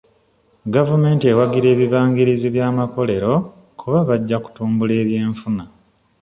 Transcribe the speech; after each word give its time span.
Gavumenti 0.75 1.23
ewagira 1.31 1.67
ebibangirizi 1.71 2.47
by'amakolero 2.55 3.31
kuba 3.79 3.99
bajja 4.09 4.37
kutumbula 4.43 4.93
eby'enfuna. 5.03 5.63